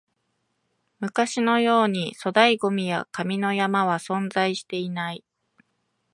[0.99, 5.23] 昔のように粗大ゴミや紙の山は存在していない